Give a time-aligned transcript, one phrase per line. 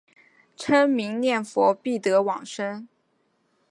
[0.57, 2.87] 称名念佛必得往生。